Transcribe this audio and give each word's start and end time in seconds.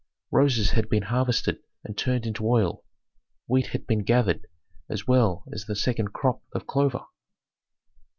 Roses 0.31 0.71
had 0.71 0.89
been 0.89 1.03
harvested 1.03 1.59
and 1.83 1.95
turned 1.95 2.25
into 2.25 2.47
oil; 2.49 2.83
wheat 3.45 3.67
had 3.67 3.85
been 3.85 4.01
gathered 4.03 4.47
as 4.89 5.05
well 5.05 5.43
as 5.53 5.65
the 5.65 5.75
second 5.75 6.11
crop 6.11 6.41
of 6.53 6.65
clover. 6.65 7.03